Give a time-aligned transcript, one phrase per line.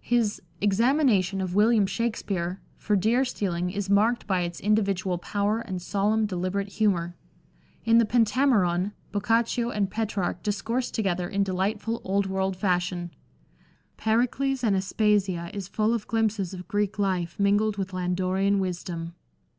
[0.00, 5.82] His Examination of William Shakspere for deer stealing is marked by its individual power and
[5.82, 7.14] solemn deliberate humour;
[7.84, 13.10] in the Peiitameron Boccaccio and Petrarch discourse together in delightful old world fashion;
[13.98, 19.12] Pericles and Aspasia is full of glimpses of Greek life mingled with Landorian wisdom.